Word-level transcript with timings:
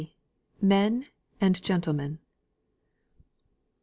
MEN 0.59 1.05
AND 1.39 1.61
GENTLEMEN. 1.61 2.17